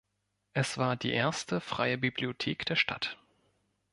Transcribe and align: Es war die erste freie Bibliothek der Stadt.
Es 0.53 0.79
war 0.79 0.95
die 0.95 1.11
erste 1.13 1.61
freie 1.61 1.99
Bibliothek 1.99 2.65
der 2.65 2.75
Stadt. 2.75 3.19